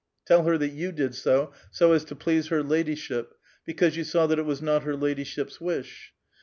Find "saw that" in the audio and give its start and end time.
4.03-4.39